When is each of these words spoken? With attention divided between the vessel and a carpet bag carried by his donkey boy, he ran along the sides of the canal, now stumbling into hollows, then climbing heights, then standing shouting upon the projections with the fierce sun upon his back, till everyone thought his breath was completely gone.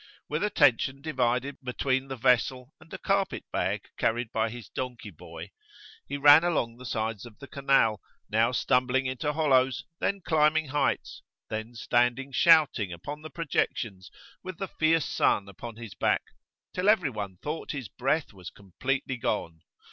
With 0.27 0.43
attention 0.43 0.99
divided 1.03 1.57
between 1.61 2.07
the 2.07 2.15
vessel 2.15 2.73
and 2.79 2.91
a 2.91 2.97
carpet 2.97 3.43
bag 3.53 3.83
carried 3.97 4.31
by 4.31 4.49
his 4.49 4.67
donkey 4.67 5.11
boy, 5.11 5.51
he 6.07 6.17
ran 6.17 6.43
along 6.43 6.77
the 6.77 6.87
sides 6.87 7.23
of 7.23 7.37
the 7.37 7.45
canal, 7.45 8.01
now 8.27 8.51
stumbling 8.51 9.05
into 9.05 9.31
hollows, 9.31 9.85
then 9.99 10.21
climbing 10.21 10.69
heights, 10.69 11.21
then 11.51 11.75
standing 11.75 12.31
shouting 12.31 12.91
upon 12.91 13.21
the 13.21 13.29
projections 13.29 14.09
with 14.41 14.57
the 14.57 14.67
fierce 14.67 15.05
sun 15.05 15.47
upon 15.47 15.75
his 15.75 15.93
back, 15.93 16.23
till 16.73 16.89
everyone 16.89 17.37
thought 17.37 17.69
his 17.69 17.87
breath 17.87 18.33
was 18.33 18.49
completely 18.49 19.17
gone. 19.17 19.61